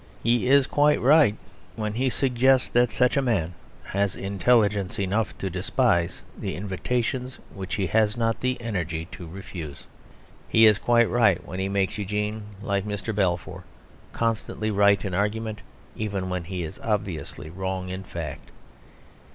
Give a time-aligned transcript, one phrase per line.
[0.23, 1.37] He is quite right
[1.75, 3.53] when he suggests that such a man
[3.83, 9.85] has intelligence enough to despise the invitations which he has not the energy to refuse.
[10.49, 13.13] He is quite right when he makes Eugene (like Mr.
[13.13, 13.63] Balfour)
[14.11, 15.61] constantly right in argument
[15.95, 18.49] even when he is obviously wrong in fact.